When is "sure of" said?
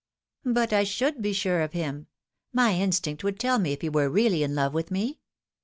1.31-1.73